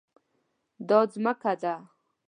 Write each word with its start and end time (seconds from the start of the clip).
دا 0.87 0.99
ځمکه 1.13 1.53
ده 1.61 1.73